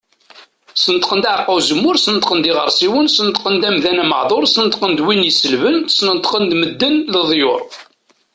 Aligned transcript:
Sneṭqen-d 0.75 1.25
aɛeqqa 1.31 1.51
uzemmur, 1.57 1.95
Sneṭqen-d 1.99 2.45
iɣersiwen, 2.51 3.07
Sneṭqen-d 3.11 3.63
amdan 3.69 4.01
ameɛdur, 4.03 4.43
Sneṭqen-d 4.47 4.99
win 5.05 5.27
iselben, 5.29 5.75
Sneṭqen-d 5.97 6.51
medden 6.61 6.95
leḍyur. 7.13 7.61